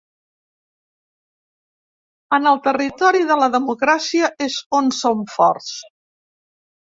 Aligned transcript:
En 2.37 2.51
el 2.51 2.57
territori 2.67 3.21
de 3.33 3.37
la 3.43 3.51
democràcia 3.57 4.31
és 4.47 4.57
on 4.79 4.91
som 5.03 5.23
forts. 5.35 5.71